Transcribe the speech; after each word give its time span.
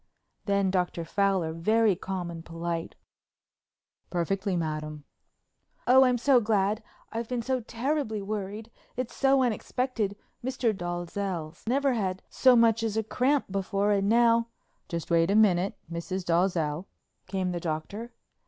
Then 0.45 0.71
Dr. 0.71 1.05
Fowler, 1.05 1.53
very 1.53 1.95
calm 1.95 2.31
and 2.31 2.43
polite: 2.43 2.95
"Perfectly, 4.09 4.55
madam." 4.55 5.03
"Oh, 5.85 6.05
I'm 6.05 6.17
so 6.17 6.39
glad—I've 6.39 7.29
been 7.29 7.43
so 7.43 7.59
terribly 7.59 8.19
worried. 8.19 8.71
It's 8.97 9.13
so 9.15 9.43
unexpected. 9.43 10.15
Mr. 10.43 10.75
Dalzell's 10.75 11.65
never 11.67 11.93
had 11.93 12.23
so 12.31 12.55
much 12.55 12.81
as 12.81 12.97
a 12.97 13.03
cramp 13.03 13.51
before 13.51 13.91
and 13.91 14.09
now——" 14.09 14.47
"Just 14.89 15.11
wait 15.11 15.29
a 15.29 15.35
minute, 15.35 15.77
Mrs. 15.91 16.25
Dalzell," 16.25 16.87
came 17.27 17.51
the 17.51 17.59
Doctor. 17.59 18.11